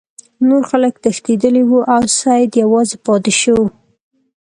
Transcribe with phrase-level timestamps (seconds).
[0.47, 3.57] نور خلک تښتیدلي وو او سید یوازې پاتې شو.